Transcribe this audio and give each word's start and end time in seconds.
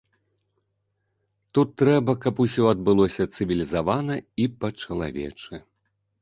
Тут 1.57 1.69
трэба, 1.81 2.15
каб 2.23 2.41
усё 2.45 2.63
адбылося 2.73 3.23
цывілізавана 3.35 4.15
і 4.45 4.49
па-чалавечы. 4.65 5.63